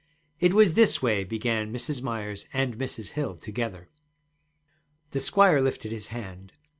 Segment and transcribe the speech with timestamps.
[0.39, 2.01] 'It was this way,' began Mrs.
[2.01, 3.11] Myers and Mrs.
[3.11, 3.87] Hill, together.
[5.11, 6.53] The squire lifted his hand.